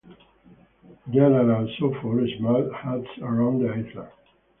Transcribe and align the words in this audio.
There 1.13 1.31
are 1.31 1.55
also 1.57 1.93
four 2.01 2.27
small 2.39 2.71
huts 2.73 3.07
around 3.21 3.59
the 3.59 3.69
island. 3.69 4.09